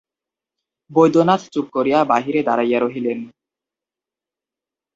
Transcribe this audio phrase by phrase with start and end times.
[0.91, 3.19] বৈদ্যনাথ চুপ করিয়া বাহিরে দাঁড়াইয়া রহিলেন।